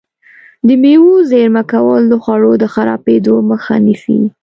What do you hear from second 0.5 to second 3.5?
د مېوو زېرمه کول د خوړو د خرابېدو